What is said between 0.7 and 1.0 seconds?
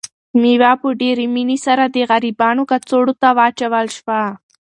په